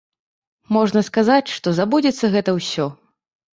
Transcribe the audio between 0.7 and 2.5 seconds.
Можна сказаць, што забудзецца